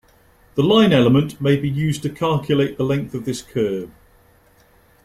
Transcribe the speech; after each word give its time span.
The 0.55 0.63
line 0.63 0.93
element 0.93 1.39
may 1.39 1.57
be 1.57 1.69
used 1.69 2.01
to 2.01 2.09
calculate 2.09 2.75
the 2.75 2.83
length 2.83 3.13
of 3.13 3.25
this 3.25 3.43
curve. 3.43 3.91